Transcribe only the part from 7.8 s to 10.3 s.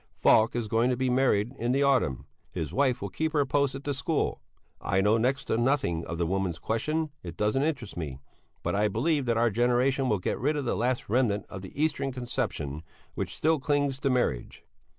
me but I believe that our generation will